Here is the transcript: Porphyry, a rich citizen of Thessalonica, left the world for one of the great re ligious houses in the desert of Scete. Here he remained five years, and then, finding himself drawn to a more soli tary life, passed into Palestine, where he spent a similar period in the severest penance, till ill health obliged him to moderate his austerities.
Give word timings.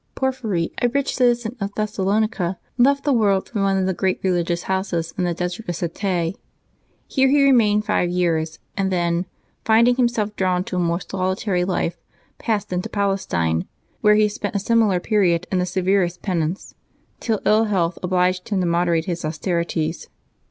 Porphyry, 0.15 0.71
a 0.81 0.89
rich 0.89 1.13
citizen 1.15 1.55
of 1.61 1.75
Thessalonica, 1.75 2.57
left 2.75 3.03
the 3.03 3.13
world 3.13 3.47
for 3.47 3.61
one 3.61 3.77
of 3.77 3.85
the 3.85 3.93
great 3.93 4.19
re 4.23 4.31
ligious 4.31 4.63
houses 4.63 5.13
in 5.15 5.25
the 5.25 5.33
desert 5.35 5.69
of 5.69 5.75
Scete. 5.75 6.39
Here 7.07 7.27
he 7.29 7.43
remained 7.43 7.85
five 7.85 8.09
years, 8.09 8.57
and 8.75 8.91
then, 8.91 9.27
finding 9.63 9.97
himself 9.97 10.35
drawn 10.35 10.63
to 10.63 10.77
a 10.77 10.79
more 10.79 10.99
soli 11.01 11.35
tary 11.35 11.63
life, 11.65 11.97
passed 12.39 12.73
into 12.73 12.89
Palestine, 12.89 13.67
where 13.99 14.15
he 14.15 14.27
spent 14.27 14.55
a 14.55 14.59
similar 14.59 14.99
period 14.99 15.45
in 15.51 15.59
the 15.59 15.67
severest 15.67 16.23
penance, 16.23 16.73
till 17.19 17.39
ill 17.45 17.65
health 17.65 17.99
obliged 18.01 18.49
him 18.49 18.59
to 18.61 18.65
moderate 18.65 19.05
his 19.05 19.23
austerities. 19.23 20.09